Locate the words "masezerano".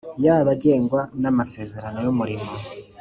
1.37-1.97